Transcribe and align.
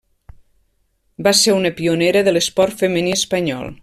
Va 1.27 1.33
ser 1.41 1.53
una 1.57 1.73
pionera 1.81 2.25
de 2.29 2.33
l'esport 2.37 2.81
femení 2.85 3.15
espanyol. 3.19 3.71